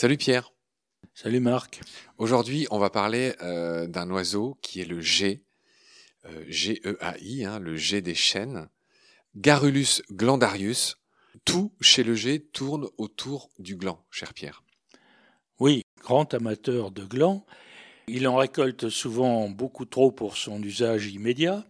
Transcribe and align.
Salut 0.00 0.16
Pierre. 0.16 0.54
Salut 1.12 1.40
Marc. 1.40 1.82
Aujourd'hui, 2.16 2.66
on 2.70 2.78
va 2.78 2.88
parler 2.88 3.34
euh, 3.42 3.86
d'un 3.86 4.10
oiseau 4.10 4.56
qui 4.62 4.80
est 4.80 4.86
le 4.86 5.02
G, 5.02 5.44
euh, 6.24 6.42
G-E-A-I, 6.48 7.44
hein, 7.44 7.58
le 7.58 7.76
G 7.76 8.00
des 8.00 8.14
chênes. 8.14 8.70
Garrulus 9.36 10.00
glandarius. 10.10 10.96
Tout 11.44 11.74
chez 11.82 12.02
le 12.02 12.14
G 12.14 12.40
tourne 12.40 12.88
autour 12.96 13.50
du 13.58 13.76
gland, 13.76 14.02
cher 14.10 14.32
Pierre. 14.32 14.64
Oui, 15.58 15.82
grand 16.00 16.32
amateur 16.32 16.90
de 16.90 17.04
glands. 17.04 17.44
Il 18.08 18.26
en 18.26 18.36
récolte 18.36 18.88
souvent 18.88 19.50
beaucoup 19.50 19.84
trop 19.84 20.10
pour 20.10 20.38
son 20.38 20.62
usage 20.62 21.08
immédiat. 21.08 21.66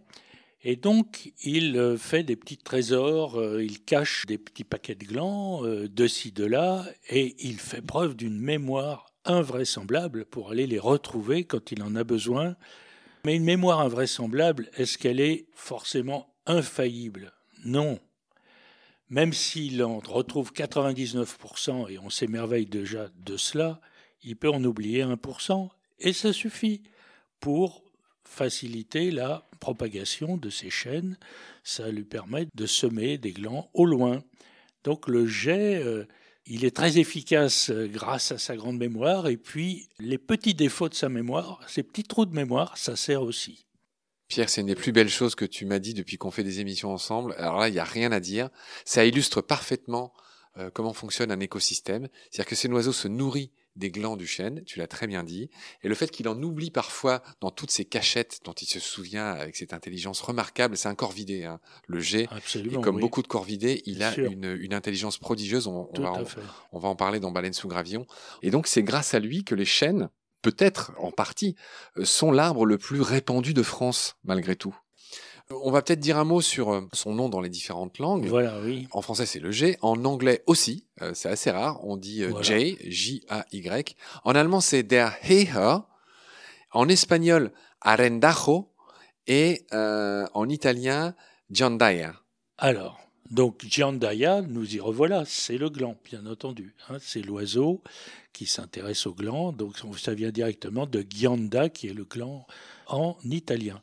Et 0.63 0.75
donc, 0.75 1.33
il 1.41 1.75
euh, 1.75 1.97
fait 1.97 2.21
des 2.21 2.35
petits 2.35 2.57
trésors, 2.57 3.39
euh, 3.39 3.63
il 3.63 3.83
cache 3.83 4.27
des 4.27 4.37
petits 4.37 4.63
paquets 4.63 4.93
de 4.93 5.05
glands, 5.05 5.65
euh, 5.65 5.87
de 5.87 6.07
ci, 6.07 6.31
de 6.31 6.45
là, 6.45 6.85
et 7.09 7.35
il 7.39 7.59
fait 7.59 7.81
preuve 7.81 8.15
d'une 8.15 8.39
mémoire 8.39 9.07
invraisemblable 9.25 10.25
pour 10.25 10.51
aller 10.51 10.67
les 10.67 10.77
retrouver 10.77 11.45
quand 11.45 11.71
il 11.71 11.81
en 11.81 11.95
a 11.95 12.03
besoin. 12.03 12.55
Mais 13.25 13.35
une 13.35 13.43
mémoire 13.43 13.79
invraisemblable, 13.79 14.69
est-ce 14.77 14.99
qu'elle 14.99 15.19
est 15.19 15.47
forcément 15.53 16.31
infaillible? 16.45 17.33
Non. 17.65 17.99
Même 19.09 19.33
s'il 19.33 19.83
en 19.83 19.97
retrouve 19.97 20.53
99%, 20.53 21.89
et 21.89 21.97
on 21.97 22.11
s'émerveille 22.11 22.67
déjà 22.67 23.09
de 23.25 23.35
cela, 23.35 23.81
il 24.23 24.35
peut 24.35 24.49
en 24.49 24.63
oublier 24.63 25.03
1%, 25.03 25.69
et 25.99 26.13
ça 26.13 26.33
suffit 26.33 26.83
pour 27.39 27.83
faciliter 28.23 29.09
la 29.09 29.49
propagation 29.61 30.35
de 30.35 30.49
ces 30.49 30.69
chaînes. 30.69 31.17
Ça 31.63 31.89
lui 31.89 32.03
permet 32.03 32.47
de 32.53 32.65
semer 32.65 33.17
des 33.17 33.31
glands 33.31 33.69
au 33.73 33.85
loin. 33.85 34.21
Donc 34.83 35.07
le 35.07 35.25
jet, 35.25 35.81
euh, 35.81 36.05
il 36.45 36.65
est 36.65 36.75
très 36.75 36.97
efficace 36.97 37.69
euh, 37.69 37.87
grâce 37.87 38.33
à 38.33 38.37
sa 38.37 38.57
grande 38.57 38.77
mémoire. 38.77 39.27
Et 39.27 39.37
puis 39.37 39.87
les 39.99 40.17
petits 40.17 40.55
défauts 40.55 40.89
de 40.89 40.95
sa 40.95 41.07
mémoire, 41.07 41.61
ces 41.67 41.83
petits 41.83 42.03
trous 42.03 42.25
de 42.25 42.35
mémoire, 42.35 42.77
ça 42.77 42.97
sert 42.97 43.21
aussi. 43.21 43.65
Pierre, 44.27 44.49
c'est 44.49 44.61
une 44.61 44.67
des 44.67 44.75
plus 44.75 44.91
belles 44.91 45.09
choses 45.09 45.35
que 45.35 45.45
tu 45.45 45.65
m'as 45.65 45.79
dit 45.79 45.93
depuis 45.93 46.17
qu'on 46.17 46.31
fait 46.31 46.43
des 46.43 46.59
émissions 46.59 46.91
ensemble. 46.91 47.35
Alors 47.37 47.59
là, 47.59 47.69
il 47.69 47.73
n'y 47.73 47.79
a 47.79 47.85
rien 47.85 48.11
à 48.11 48.19
dire. 48.19 48.49
Ça 48.85 49.05
illustre 49.05 49.41
parfaitement 49.41 50.13
euh, 50.57 50.69
comment 50.73 50.93
fonctionne 50.93 51.31
un 51.31 51.39
écosystème. 51.39 52.07
C'est-à-dire 52.29 52.49
que 52.49 52.55
ces 52.55 52.67
oiseau 52.69 52.93
se 52.93 53.07
nourrit 53.07 53.51
des 53.75 53.91
glands 53.91 54.17
du 54.17 54.27
chêne, 54.27 54.63
tu 54.65 54.79
l'as 54.79 54.87
très 54.87 55.07
bien 55.07 55.23
dit, 55.23 55.49
et 55.83 55.87
le 55.87 55.95
fait 55.95 56.11
qu'il 56.11 56.27
en 56.27 56.41
oublie 56.41 56.71
parfois 56.71 57.21
dans 57.39 57.51
toutes 57.51 57.71
ces 57.71 57.85
cachettes 57.85 58.39
dont 58.43 58.53
il 58.53 58.65
se 58.65 58.79
souvient 58.79 59.31
avec 59.31 59.55
cette 59.55 59.73
intelligence 59.73 60.21
remarquable, 60.21 60.77
c'est 60.77 60.89
un 60.89 60.95
corvidé, 60.95 61.45
hein, 61.45 61.59
le 61.87 61.99
G, 61.99 62.27
et 62.55 62.81
comme 62.81 62.99
beaucoup 62.99 63.21
de 63.21 63.27
corvidés, 63.27 63.81
il 63.85 64.03
a 64.03 64.15
une, 64.17 64.73
intelligence 64.73 65.17
prodigieuse, 65.17 65.67
on, 65.67 65.89
va 65.97 66.11
en, 66.11 66.23
on, 66.71 66.79
va 66.79 66.89
en, 66.89 66.95
parler 66.95 67.19
dans 67.19 67.31
Baleine 67.31 67.53
sous 67.53 67.67
gravillon, 67.67 68.05
et 68.41 68.51
donc 68.51 68.67
c'est 68.67 68.83
grâce 68.83 69.13
à 69.13 69.19
lui 69.19 69.43
que 69.43 69.55
les 69.55 69.65
chênes, 69.65 70.09
peut-être 70.41 70.91
en 70.97 71.11
partie, 71.11 71.55
euh, 71.97 72.05
sont 72.05 72.31
l'arbre 72.31 72.65
le 72.65 72.77
plus 72.77 73.01
répandu 73.01 73.53
de 73.53 73.63
France, 73.63 74.15
malgré 74.23 74.55
tout. 74.55 74.75
On 75.63 75.71
va 75.71 75.81
peut-être 75.81 75.99
dire 75.99 76.17
un 76.17 76.23
mot 76.23 76.41
sur 76.41 76.71
euh, 76.71 76.81
son 76.93 77.13
nom 77.13 77.29
dans 77.29 77.41
les 77.41 77.49
différentes 77.49 77.99
langues. 77.99 78.25
Voilà, 78.25 78.59
oui. 78.61 78.87
En 78.91 79.01
français, 79.01 79.25
c'est 79.25 79.39
le 79.39 79.51
G. 79.51 79.77
En 79.81 80.03
anglais 80.05 80.43
aussi, 80.47 80.85
euh, 81.01 81.11
c'est 81.13 81.29
assez 81.29 81.51
rare. 81.51 81.83
On 81.83 81.97
dit 81.97 82.23
euh, 82.23 82.41
J, 82.41 82.77
J-A-Y. 82.81 83.95
En 84.23 84.35
allemand, 84.35 84.61
c'est 84.61 84.83
der 84.83 85.13
Heher. 85.23 85.79
En 86.71 86.87
espagnol, 86.87 87.51
Arendajo. 87.81 88.67
Et 89.27 89.65
en 89.71 90.49
italien, 90.49 91.15
Giandaia. 91.51 92.15
Alors, 92.57 92.99
donc 93.29 93.63
Giandaia, 93.65 94.41
nous 94.41 94.75
y 94.75 94.79
revoilà. 94.79 95.23
C'est 95.25 95.57
le 95.57 95.69
gland, 95.69 95.95
bien 96.03 96.25
entendu. 96.25 96.75
Hein. 96.89 96.97
c'est 96.99 97.21
l'oiseau 97.21 97.81
qui 98.33 98.45
s'intéresse 98.45 99.05
au 99.07 99.13
gland. 99.13 99.53
Donc, 99.53 99.75
ça 99.97 100.13
vient 100.13 100.31
directement 100.31 100.85
de 100.85 101.05
Gianda, 101.07 101.69
qui 101.69 101.87
est 101.87 101.93
le 101.93 102.03
gland 102.03 102.45
en 102.87 103.15
italien. 103.23 103.81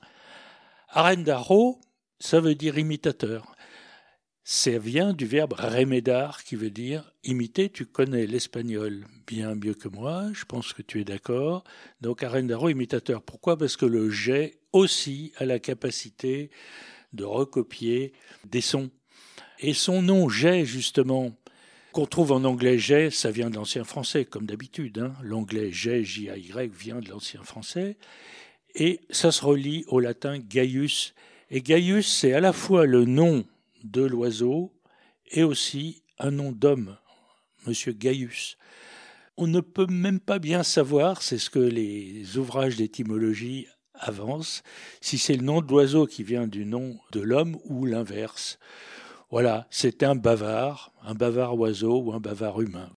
Arendaro, 0.91 1.79
ça 2.19 2.41
veut 2.41 2.55
dire 2.55 2.79
imitateur. 2.79 3.55
Ça 4.43 4.79
vient 4.79 5.13
du 5.13 5.27
verbe 5.27 5.53
remedar, 5.53 6.43
qui 6.43 6.57
veut 6.57 6.71
dire 6.71 7.13
imiter. 7.25 7.69
Tu 7.69 7.85
connais 7.85 8.27
l'espagnol 8.27 9.05
bien 9.27 9.55
mieux 9.55 9.75
que 9.75 9.89
moi, 9.89 10.29
je 10.33 10.47
pense 10.47 10.73
que 10.73 10.81
tu 10.81 10.99
es 10.99 11.05
d'accord. 11.05 11.63
Donc 12.01 12.23
arendaro, 12.23 12.71
imitateur. 12.71 13.21
Pourquoi? 13.21 13.59
Parce 13.59 13.77
que 13.77 13.85
le 13.85 14.09
jet 14.09 14.61
aussi 14.73 15.33
a 15.37 15.45
la 15.45 15.59
capacité 15.59 16.51
de 17.13 17.25
recopier 17.25 18.15
des 18.47 18.63
sons. 18.63 18.91
Et 19.59 19.75
son 19.75 20.01
nom 20.01 20.31
jet, 20.31 20.65
justement, 20.65 21.37
qu'on 21.93 22.07
trouve 22.07 22.33
en 22.33 22.45
anglais 22.45 22.79
jet, 22.79 23.11
ça 23.11 23.31
vient 23.31 23.51
de 23.51 23.57
l'ancien 23.57 23.85
français, 23.85 24.25
comme 24.25 24.47
d'habitude. 24.47 24.99
Hein. 25.01 25.13
L'anglais 25.23 25.71
jet, 25.71 26.03
J-A-Y, 26.03 26.71
vient 26.73 27.01
de 27.01 27.11
l'ancien 27.11 27.43
français 27.43 27.99
et 28.75 29.01
ça 29.11 29.33
se 29.33 29.45
relie 29.45 29.85
au 29.89 30.01
latin 30.01 30.39
Gaius. 30.39 31.15
Et 31.51 31.63
Gaius, 31.63 32.07
c'est 32.07 32.33
à 32.33 32.41
la 32.41 32.53
fois 32.53 32.87
le 32.87 33.05
nom 33.05 33.45
de 33.85 34.03
l'oiseau 34.03 34.73
et 35.31 35.43
aussi 35.43 36.03
un 36.19 36.31
nom 36.31 36.53
d'homme, 36.53 36.97
Monsieur 37.67 37.93
Gaius. 37.93 38.57
On 39.37 39.47
ne 39.47 39.61
peut 39.61 39.87
même 39.87 40.21
pas 40.21 40.39
bien 40.39 40.63
savoir, 40.63 41.23
c'est 41.23 41.39
ce 41.39 41.51
que 41.51 41.59
les 41.59 42.39
ouvrages 42.39 42.77
d'étymologie 42.77 43.67
avancent, 43.95 44.63
si 45.01 45.19
c'est 45.19 45.37
le 45.37 45.45
nom 45.45 45.61
de 45.61 45.69
l'oiseau 45.69 46.07
qui 46.07 46.23
vient 46.23 46.47
du 46.47 46.65
nom 46.65 46.99
de 47.13 47.21
l'homme 47.21 47.59
ou 47.65 47.85
l'inverse. 47.85 48.59
Voilà, 49.31 49.67
c'est 49.71 50.03
un 50.03 50.15
bavard, 50.15 50.93
un 51.03 51.15
bavard 51.15 51.59
oiseau 51.59 52.01
ou 52.01 52.13
un 52.13 52.21
bavard 52.21 52.61
humain. 52.61 52.91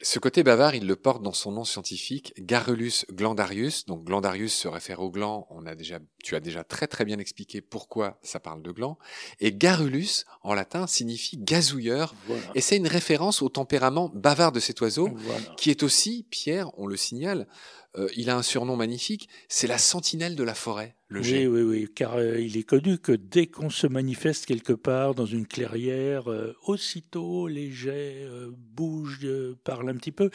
Ce 0.00 0.20
côté 0.20 0.44
bavard, 0.44 0.76
il 0.76 0.86
le 0.86 0.94
porte 0.94 1.22
dans 1.22 1.32
son 1.32 1.50
nom 1.50 1.64
scientifique, 1.64 2.32
Garrulus 2.38 3.04
glandarius. 3.10 3.84
Donc 3.86 4.04
glandarius 4.04 4.54
se 4.54 4.68
réfère 4.68 5.00
au 5.00 5.10
gland. 5.10 5.48
On 5.50 5.66
a 5.66 5.74
déjà, 5.74 5.98
tu 6.22 6.36
as 6.36 6.40
déjà 6.40 6.62
très 6.62 6.86
très 6.86 7.04
bien 7.04 7.18
expliqué 7.18 7.60
pourquoi 7.60 8.20
ça 8.22 8.38
parle 8.38 8.62
de 8.62 8.70
gland. 8.70 8.96
Et 9.40 9.52
Garrulus, 9.52 10.24
en 10.42 10.54
latin, 10.54 10.86
signifie 10.86 11.36
gazouilleur. 11.38 12.14
Et 12.54 12.60
c'est 12.60 12.76
une 12.76 12.86
référence 12.86 13.42
au 13.42 13.48
tempérament 13.48 14.08
bavard 14.14 14.52
de 14.52 14.60
cet 14.60 14.80
oiseau, 14.80 15.10
qui 15.56 15.70
est 15.70 15.82
aussi, 15.82 16.26
Pierre, 16.30 16.70
on 16.78 16.86
le 16.86 16.96
signale, 16.96 17.48
euh, 17.96 18.08
il 18.16 18.28
a 18.28 18.36
un 18.36 18.42
surnom 18.42 18.76
magnifique, 18.76 19.28
c'est 19.48 19.66
la 19.66 19.78
sentinelle 19.78 20.36
de 20.36 20.42
la 20.42 20.54
forêt, 20.54 20.94
le 21.08 21.20
oui, 21.20 21.46
Oui, 21.46 21.62
oui, 21.62 21.88
car 21.94 22.16
euh, 22.16 22.38
il 22.38 22.56
est 22.56 22.62
connu 22.62 22.98
que 22.98 23.12
dès 23.12 23.46
qu'on 23.46 23.70
se 23.70 23.86
manifeste 23.86 24.44
quelque 24.44 24.74
part 24.74 25.14
dans 25.14 25.24
une 25.26 25.46
clairière, 25.46 26.30
euh, 26.30 26.54
aussitôt 26.66 27.48
les 27.48 27.70
jets 27.70 28.28
bougent, 28.50 29.26
parlent 29.64 29.88
un 29.88 29.96
petit 29.96 30.12
peu. 30.12 30.30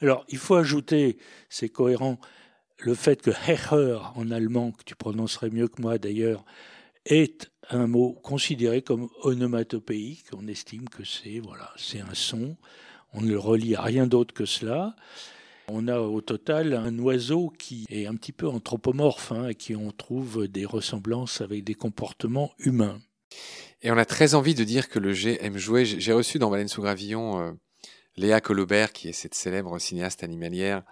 Alors, 0.00 0.26
il 0.28 0.38
faut 0.38 0.56
ajouter, 0.56 1.16
c'est 1.48 1.70
cohérent, 1.70 2.18
le 2.80 2.94
fait 2.94 3.22
que 3.22 3.30
Hecher, 3.30 3.98
en 4.14 4.30
allemand, 4.30 4.72
que 4.72 4.84
tu 4.84 4.94
prononcerais 4.94 5.50
mieux 5.50 5.68
que 5.68 5.80
moi 5.80 5.98
d'ailleurs, 5.98 6.44
est 7.06 7.50
un 7.70 7.86
mot 7.86 8.12
considéré 8.22 8.82
comme 8.82 9.08
onomatopéique. 9.22 10.26
On 10.36 10.46
estime 10.46 10.88
que 10.88 11.04
c'est 11.04 11.40
voilà, 11.40 11.72
c'est 11.76 12.00
un 12.00 12.14
son. 12.14 12.56
On 13.12 13.22
ne 13.22 13.30
le 13.30 13.38
relie 13.38 13.74
à 13.74 13.82
rien 13.82 14.06
d'autre 14.06 14.34
que 14.34 14.44
cela. 14.44 14.94
On 15.70 15.86
a 15.86 16.00
au 16.00 16.22
total 16.22 16.72
un 16.72 16.98
oiseau 16.98 17.52
qui 17.58 17.84
est 17.90 18.06
un 18.06 18.14
petit 18.14 18.32
peu 18.32 18.48
anthropomorphe, 18.48 19.32
hein, 19.32 19.48
et 19.48 19.54
qui 19.54 19.76
on 19.76 19.90
trouve 19.90 20.48
des 20.48 20.64
ressemblances 20.64 21.42
avec 21.42 21.62
des 21.62 21.74
comportements 21.74 22.52
humains. 22.58 23.00
Et 23.82 23.90
on 23.90 23.98
a 23.98 24.06
très 24.06 24.34
envie 24.34 24.54
de 24.54 24.64
dire 24.64 24.88
que 24.88 24.98
le 24.98 25.12
G 25.12 25.38
aime 25.44 25.58
jouer. 25.58 25.84
J'ai 25.84 26.12
reçu 26.12 26.38
dans 26.38 26.50
Baleine 26.50 26.68
sous 26.68 26.80
Gravillon 26.80 27.38
euh, 27.38 27.52
Léa 28.16 28.40
Colobert, 28.40 28.94
qui 28.94 29.08
est 29.08 29.12
cette 29.12 29.34
célèbre 29.34 29.78
cinéaste 29.78 30.24
animalière 30.24 30.82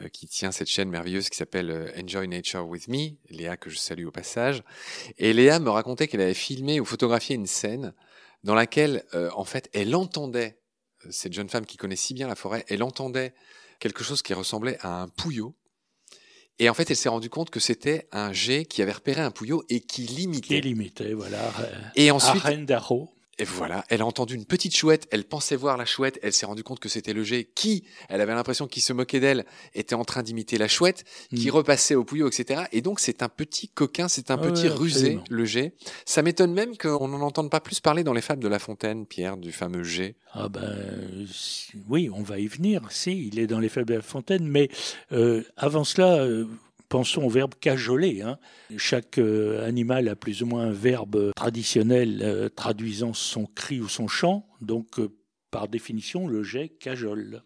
euh, 0.00 0.08
qui 0.08 0.26
tient 0.26 0.50
cette 0.50 0.68
chaîne 0.68 0.90
merveilleuse 0.90 1.30
qui 1.30 1.36
s'appelle 1.36 1.70
euh, 1.70 1.90
Enjoy 1.96 2.26
Nature 2.26 2.66
with 2.66 2.88
Me. 2.88 3.16
Léa 3.30 3.56
que 3.56 3.70
je 3.70 3.78
salue 3.78 4.06
au 4.06 4.10
passage. 4.10 4.64
Et 5.18 5.32
Léa 5.32 5.60
me 5.60 5.70
racontait 5.70 6.08
qu'elle 6.08 6.20
avait 6.20 6.34
filmé 6.34 6.80
ou 6.80 6.84
photographié 6.84 7.36
une 7.36 7.46
scène 7.46 7.94
dans 8.42 8.54
laquelle, 8.54 9.02
en 9.34 9.44
fait, 9.44 9.68
elle 9.72 9.96
entendait 9.96 10.60
cette 11.10 11.32
jeune 11.32 11.48
femme 11.48 11.66
qui 11.66 11.76
connaît 11.76 11.96
si 11.96 12.14
bien 12.14 12.28
la 12.28 12.36
forêt, 12.36 12.64
elle 12.68 12.84
entendait 12.84 13.34
quelque 13.78 14.04
chose 14.04 14.22
qui 14.22 14.34
ressemblait 14.34 14.78
à 14.80 15.02
un 15.02 15.08
pouillot. 15.08 15.54
Et 16.58 16.70
en 16.70 16.74
fait, 16.74 16.90
elle 16.90 16.96
s'est 16.96 17.10
rendue 17.10 17.28
compte 17.28 17.50
que 17.50 17.60
c'était 17.60 18.08
un 18.12 18.32
jet 18.32 18.64
qui 18.64 18.80
avait 18.80 18.92
repéré 18.92 19.20
un 19.20 19.30
pouillot 19.30 19.62
et 19.68 19.80
qui 19.80 20.02
l'imitait. 20.02 20.60
Qui 20.60 20.68
l'imitait, 20.68 21.12
voilà. 21.12 21.52
Et 21.96 22.10
ensuite, 22.10 22.42
et 23.38 23.44
voilà, 23.44 23.84
elle 23.90 24.00
a 24.00 24.06
entendu 24.06 24.34
une 24.34 24.46
petite 24.46 24.74
chouette, 24.74 25.06
elle 25.10 25.24
pensait 25.24 25.56
voir 25.56 25.76
la 25.76 25.84
chouette, 25.84 26.18
elle 26.22 26.32
s'est 26.32 26.46
rendue 26.46 26.62
compte 26.62 26.80
que 26.80 26.88
c'était 26.88 27.12
le 27.12 27.22
jet 27.22 27.44
qui, 27.54 27.84
elle 28.08 28.22
avait 28.22 28.34
l'impression 28.34 28.66
qu'il 28.66 28.82
se 28.82 28.94
moquait 28.94 29.20
d'elle, 29.20 29.44
était 29.74 29.94
en 29.94 30.04
train 30.04 30.22
d'imiter 30.22 30.56
la 30.56 30.68
chouette, 30.68 31.04
qui 31.34 31.48
hmm. 31.48 31.54
repassait 31.54 31.94
au 31.94 32.04
pouillot, 32.04 32.28
etc. 32.28 32.62
Et 32.72 32.80
donc 32.80 32.98
c'est 32.98 33.22
un 33.22 33.28
petit 33.28 33.68
coquin, 33.68 34.08
c'est 34.08 34.30
un 34.30 34.38
petit 34.38 34.68
rusé, 34.68 35.18
le 35.28 35.44
jet. 35.44 35.74
Ça 36.06 36.22
m'étonne 36.22 36.54
même 36.54 36.78
qu'on 36.78 37.08
n'en 37.08 37.20
entende 37.20 37.50
pas 37.50 37.60
plus 37.60 37.80
parler 37.80 38.04
dans 38.04 38.14
les 38.14 38.22
fables 38.22 38.42
de 38.42 38.48
La 38.48 38.58
Fontaine, 38.58 39.04
Pierre, 39.06 39.36
du 39.36 39.52
fameux 39.52 39.82
jet. 39.82 40.16
Ah 40.32 40.48
ben 40.48 41.26
oui, 41.88 42.08
on 42.12 42.22
va 42.22 42.38
y 42.38 42.46
venir, 42.46 42.82
si, 42.90 43.28
il 43.28 43.38
est 43.38 43.46
dans 43.46 43.60
les 43.60 43.68
fables 43.68 43.88
de 43.88 43.94
La 43.94 44.02
Fontaine, 44.02 44.46
mais 44.48 44.70
euh, 45.12 45.42
avant 45.56 45.84
cela... 45.84 46.22
Euh, 46.22 46.46
pensons 46.88 47.22
au 47.24 47.28
verbe 47.28 47.54
cajoler. 47.60 48.22
Hein. 48.22 48.38
Chaque 48.76 49.18
euh, 49.18 49.66
animal 49.66 50.08
a 50.08 50.16
plus 50.16 50.42
ou 50.42 50.46
moins 50.46 50.64
un 50.64 50.72
verbe 50.72 51.30
traditionnel 51.36 52.20
euh, 52.22 52.48
traduisant 52.48 53.12
son 53.14 53.46
cri 53.46 53.80
ou 53.80 53.88
son 53.88 54.08
chant, 54.08 54.46
donc 54.60 54.98
euh, 54.98 55.08
par 55.50 55.68
définition 55.68 56.26
le 56.28 56.42
jet 56.42 56.68
cajole. 56.68 57.42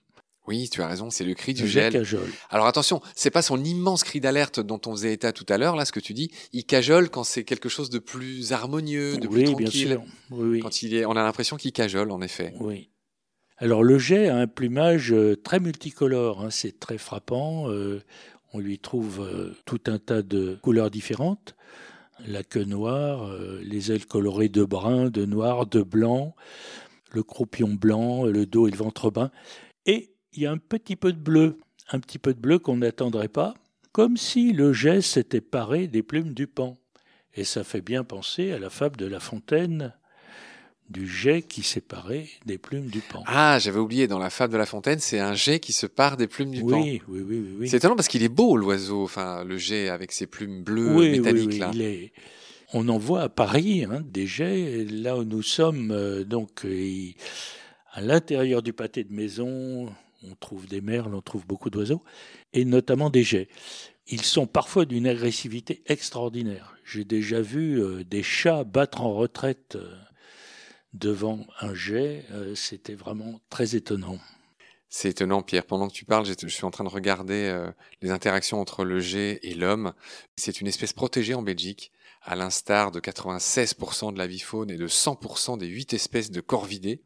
Oui, 0.46 0.68
tu 0.68 0.82
as 0.82 0.88
raison, 0.88 1.10
c'est 1.10 1.22
le 1.22 1.34
cri 1.34 1.54
du 1.54 1.62
Le 1.62 1.68
gel. 1.68 1.92
cajole. 1.92 2.28
Alors 2.48 2.66
attention, 2.66 3.00
c'est 3.14 3.30
pas 3.30 3.42
son 3.42 3.62
immense 3.62 4.02
cri 4.02 4.20
d'alerte 4.20 4.58
dont 4.58 4.80
on 4.86 4.92
faisait 4.92 5.12
état 5.12 5.32
tout 5.32 5.46
à 5.48 5.58
l'heure, 5.58 5.76
là, 5.76 5.84
ce 5.84 5.92
que 5.92 6.00
tu 6.00 6.12
dis. 6.12 6.32
Il 6.52 6.64
cajole 6.64 7.08
quand 7.08 7.22
c'est 7.22 7.44
quelque 7.44 7.68
chose 7.68 7.88
de 7.90 7.98
plus 8.00 8.52
harmonieux, 8.52 9.16
de 9.18 9.28
plus 9.28 9.36
Oui, 9.36 9.44
bien 9.44 9.66
tranquille. 9.66 9.88
sûr. 9.88 10.02
Oui, 10.30 10.48
oui. 10.48 10.60
Quand 10.60 10.82
il 10.82 10.94
est, 10.94 11.04
on 11.04 11.12
a 11.12 11.22
l'impression 11.22 11.56
qu'il 11.56 11.72
cajole, 11.72 12.10
en 12.10 12.20
effet. 12.20 12.52
Oui. 12.58 12.88
Alors 13.58 13.84
le 13.84 13.98
jet 13.98 14.28
a 14.28 14.36
un 14.38 14.46
plumage 14.46 15.14
très 15.44 15.60
multicolore, 15.60 16.40
hein, 16.42 16.50
c'est 16.50 16.80
très 16.80 16.96
frappant. 16.98 17.68
euh, 17.70 18.00
on 18.52 18.58
lui 18.58 18.78
trouve 18.78 19.20
euh, 19.20 19.54
tout 19.64 19.80
un 19.86 19.98
tas 19.98 20.22
de 20.22 20.58
couleurs 20.62 20.90
différentes. 20.90 21.54
La 22.26 22.42
queue 22.42 22.64
noire, 22.64 23.26
euh, 23.26 23.60
les 23.62 23.92
ailes 23.92 24.06
colorées 24.06 24.48
de 24.48 24.64
brun, 24.64 25.08
de 25.10 25.24
noir, 25.24 25.66
de 25.66 25.82
blanc, 25.82 26.34
le 27.12 27.22
croupion 27.22 27.68
blanc, 27.68 28.24
le 28.24 28.46
dos 28.46 28.68
et 28.68 28.70
le 28.70 28.76
ventre 28.76 29.10
brun. 29.10 29.30
Et 29.86 30.12
il 30.32 30.42
y 30.42 30.46
a 30.46 30.52
un 30.52 30.58
petit 30.58 30.96
peu 30.96 31.12
de 31.12 31.18
bleu, 31.18 31.58
un 31.90 32.00
petit 32.00 32.18
peu 32.18 32.34
de 32.34 32.40
bleu 32.40 32.58
qu'on 32.58 32.76
n'attendrait 32.76 33.28
pas, 33.28 33.54
comme 33.92 34.16
si 34.16 34.52
le 34.52 34.72
jet 34.72 35.00
s'était 35.00 35.40
paré 35.40 35.88
des 35.88 36.02
plumes 36.02 36.34
du 36.34 36.46
pan. 36.46 36.78
Et 37.34 37.44
ça 37.44 37.64
fait 37.64 37.80
bien 37.80 38.04
penser 38.04 38.52
à 38.52 38.58
la 38.58 38.70
fable 38.70 38.96
de 38.96 39.06
La 39.06 39.20
Fontaine 39.20 39.94
du 40.90 41.06
jet 41.06 41.42
qui 41.42 41.62
séparait 41.62 42.28
des 42.46 42.58
plumes 42.58 42.86
du 42.86 43.00
pan. 43.00 43.22
Ah, 43.26 43.58
j'avais 43.60 43.78
oublié, 43.78 44.08
dans 44.08 44.18
la 44.18 44.28
fable 44.28 44.52
de 44.52 44.58
La 44.58 44.66
Fontaine, 44.66 44.98
c'est 44.98 45.20
un 45.20 45.34
jet 45.34 45.60
qui 45.60 45.72
se 45.72 45.86
part 45.86 46.16
des 46.16 46.26
plumes 46.26 46.50
du 46.50 46.60
pan. 46.62 46.82
oui, 46.82 47.00
oui, 47.08 47.20
oui, 47.20 47.38
oui, 47.38 47.56
oui. 47.60 47.68
C'est 47.68 47.76
étonnant 47.76 47.96
parce 47.96 48.08
qu'il 48.08 48.22
est 48.24 48.28
beau, 48.28 48.56
l'oiseau, 48.56 49.04
enfin, 49.04 49.44
le 49.44 49.56
jet 49.56 49.88
avec 49.88 50.10
ses 50.12 50.26
plumes 50.26 50.62
bleues 50.64 50.94
Oui, 50.94 51.10
oui, 51.10 51.18
métalliques, 51.18 51.50
oui, 51.52 51.58
là. 51.58 51.70
il 51.72 51.80
est- 51.82 52.12
On 52.72 52.88
en 52.88 52.98
voit 52.98 53.22
à 53.22 53.28
Paris 53.28 53.84
hein, 53.84 54.02
des 54.04 54.26
jets. 54.26 54.84
Là 54.90 55.16
où 55.16 55.24
nous 55.24 55.42
sommes, 55.42 55.90
euh, 55.92 56.24
donc 56.24 56.64
euh, 56.64 57.10
à 57.92 58.00
l'intérieur 58.00 58.62
du 58.62 58.72
pâté 58.72 59.02
de 59.04 59.12
maison, 59.12 59.86
on 60.22 60.34
trouve 60.38 60.66
des 60.66 60.80
merles, 60.80 61.14
on 61.14 61.20
trouve 61.22 61.46
beaucoup 61.46 61.70
d'oiseaux, 61.70 62.02
et 62.52 62.64
notamment 62.64 63.10
des 63.10 63.22
jets. 63.24 63.48
Ils 64.08 64.22
sont 64.22 64.46
parfois 64.46 64.84
d'une 64.86 65.06
agressivité 65.06 65.82
extraordinaire. 65.86 66.76
J'ai 66.84 67.04
déjà 67.04 67.40
vu 67.40 67.80
euh, 67.80 68.02
des 68.04 68.22
chats 68.24 68.64
battre 68.64 69.02
en 69.02 69.14
retraite 69.14 69.76
euh, 69.76 69.88
devant 70.92 71.46
un 71.60 71.74
jet. 71.74 72.24
Euh, 72.32 72.54
C'était 72.54 72.94
vraiment 72.94 73.40
très 73.50 73.76
étonnant. 73.76 74.18
C'est 74.92 75.10
étonnant, 75.10 75.42
Pierre. 75.42 75.64
Pendant 75.66 75.86
que 75.86 75.92
tu 75.92 76.04
parles, 76.04 76.26
je 76.26 76.48
suis 76.48 76.64
en 76.64 76.72
train 76.72 76.82
de 76.82 76.88
regarder 76.88 77.46
euh, 77.46 77.70
les 78.02 78.10
interactions 78.10 78.60
entre 78.60 78.84
le 78.84 78.98
jet 78.98 79.38
et 79.44 79.54
l'homme. 79.54 79.92
C'est 80.36 80.60
une 80.60 80.66
espèce 80.66 80.92
protégée 80.92 81.34
en 81.34 81.42
Belgique, 81.42 81.92
à 82.22 82.34
l'instar 82.34 82.90
de 82.90 82.98
96% 82.98 84.12
de 84.12 84.18
la 84.18 84.28
faune 84.38 84.68
et 84.68 84.76
de 84.76 84.88
100% 84.88 85.58
des 85.58 85.68
8 85.68 85.94
espèces 85.94 86.32
de 86.32 86.40
corvidés. 86.40 87.02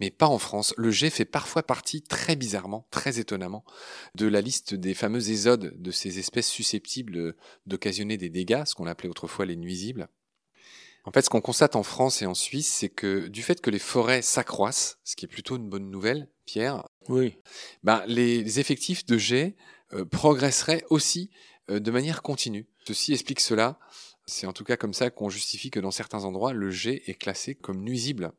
Mais 0.00 0.10
pas 0.10 0.26
en 0.26 0.38
France. 0.38 0.74
Le 0.76 0.90
jet 0.90 1.10
fait 1.10 1.24
parfois 1.24 1.62
partie, 1.62 2.02
très 2.02 2.34
bizarrement, 2.34 2.88
très 2.90 3.20
étonnamment, 3.20 3.64
de 4.16 4.26
la 4.26 4.40
liste 4.40 4.74
des 4.74 4.94
fameux 4.94 5.30
ésodes 5.30 5.74
de 5.80 5.90
ces 5.92 6.18
espèces 6.18 6.48
susceptibles 6.48 7.36
d'occasionner 7.66 8.16
des 8.16 8.30
dégâts, 8.30 8.64
ce 8.64 8.74
qu'on 8.74 8.86
appelait 8.86 9.08
autrefois 9.08 9.46
les 9.46 9.56
nuisibles. 9.56 10.08
En 11.04 11.10
fait, 11.10 11.22
ce 11.22 11.30
qu'on 11.30 11.40
constate 11.40 11.74
en 11.74 11.82
France 11.82 12.22
et 12.22 12.26
en 12.26 12.34
Suisse, 12.34 12.72
c'est 12.72 12.88
que 12.88 13.26
du 13.26 13.42
fait 13.42 13.60
que 13.60 13.70
les 13.70 13.78
forêts 13.78 14.22
s'accroissent, 14.22 14.98
ce 15.04 15.16
qui 15.16 15.24
est 15.24 15.28
plutôt 15.28 15.56
une 15.56 15.68
bonne 15.68 15.90
nouvelle, 15.90 16.28
Pierre, 16.46 16.84
Oui, 17.08 17.38
ben, 17.82 18.02
les, 18.06 18.42
les 18.42 18.60
effectifs 18.60 19.04
de 19.06 19.18
jet 19.18 19.56
euh, 19.92 20.04
progresseraient 20.04 20.84
aussi 20.90 21.30
euh, 21.70 21.80
de 21.80 21.90
manière 21.90 22.22
continue. 22.22 22.68
Ceci 22.86 23.12
explique 23.12 23.40
cela. 23.40 23.78
C'est 24.26 24.46
en 24.46 24.52
tout 24.52 24.64
cas 24.64 24.76
comme 24.76 24.94
ça 24.94 25.10
qu'on 25.10 25.28
justifie 25.28 25.70
que 25.70 25.80
dans 25.80 25.90
certains 25.90 26.24
endroits, 26.24 26.52
le 26.52 26.70
jet 26.70 27.02
est 27.06 27.14
classé 27.14 27.54
comme 27.54 27.82
nuisible. 27.82 28.32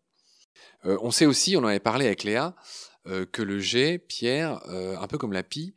Euh, 0.85 0.97
on 1.01 1.11
sait 1.11 1.25
aussi, 1.25 1.55
on 1.57 1.61
en 1.61 1.67
avait 1.67 1.79
parlé 1.79 2.05
avec 2.05 2.23
Léa, 2.23 2.55
euh, 3.07 3.25
que 3.25 3.41
le 3.41 3.59
jet, 3.59 3.99
Pierre, 3.99 4.61
euh, 4.69 4.97
un 4.97 5.07
peu 5.07 5.17
comme 5.17 5.33
la 5.33 5.43
pie, 5.43 5.73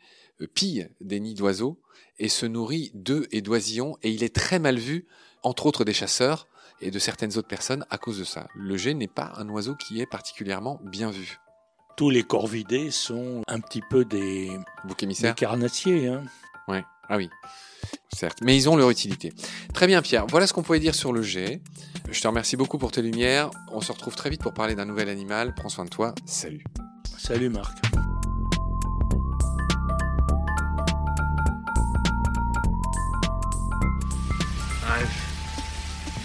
pille 0.54 0.88
des 1.00 1.18
nids 1.18 1.34
d'oiseaux 1.34 1.80
et 2.18 2.28
se 2.28 2.46
nourrit 2.46 2.90
d'œufs 2.94 3.26
et 3.30 3.40
d'oisillons, 3.40 3.96
et 4.02 4.10
il 4.10 4.22
est 4.22 4.34
très 4.34 4.58
mal 4.58 4.78
vu, 4.78 5.06
entre 5.42 5.66
autres 5.66 5.84
des 5.84 5.92
chasseurs 5.92 6.48
et 6.80 6.90
de 6.90 6.98
certaines 6.98 7.36
autres 7.36 7.48
personnes, 7.48 7.84
à 7.90 7.98
cause 7.98 8.18
de 8.18 8.24
ça. 8.24 8.46
Le 8.54 8.76
jet 8.76 8.94
n'est 8.94 9.08
pas 9.08 9.32
un 9.36 9.48
oiseau 9.48 9.74
qui 9.74 10.00
est 10.00 10.06
particulièrement 10.06 10.80
bien 10.84 11.10
vu. 11.10 11.38
tous 11.96 12.10
les 12.10 12.22
corvidés 12.22 12.90
sont 12.90 13.42
un 13.48 13.60
petit 13.60 13.80
peu 13.88 14.04
des, 14.04 14.50
des 14.84 15.34
carnassiers. 15.34 16.08
Hein. 16.08 16.22
Ouais. 16.68 16.84
Ah 17.08 17.16
oui. 17.16 17.30
Certes. 18.12 18.38
Mais 18.42 18.56
ils 18.56 18.68
ont 18.68 18.76
leur 18.76 18.90
utilité. 18.90 19.32
Très 19.72 19.86
bien, 19.86 20.02
Pierre. 20.02 20.26
Voilà 20.26 20.46
ce 20.46 20.52
qu'on 20.52 20.62
pouvait 20.62 20.80
dire 20.80 20.94
sur 20.94 21.12
le 21.12 21.22
jet. 21.22 21.62
Je 22.10 22.20
te 22.20 22.28
remercie 22.28 22.56
beaucoup 22.56 22.78
pour 22.78 22.92
tes 22.92 23.02
lumières. 23.02 23.50
On 23.70 23.80
se 23.80 23.92
retrouve 23.92 24.14
très 24.16 24.30
vite 24.30 24.42
pour 24.42 24.54
parler 24.54 24.74
d'un 24.74 24.84
nouvel 24.84 25.08
animal. 25.08 25.54
Prends 25.54 25.68
soin 25.68 25.84
de 25.84 25.90
toi. 25.90 26.14
Salut. 26.26 26.64
Salut 27.18 27.48
Marc. 27.48 27.76